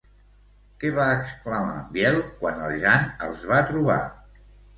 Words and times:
Què 0.83 0.89
va 0.95 1.03
exclamar 1.17 1.75
en 1.81 1.83
Biel 1.99 2.17
quan 2.41 2.65
el 2.69 2.75
Jan 2.87 3.07
els 3.27 3.45
va 3.53 3.61
trobar? 3.71 4.01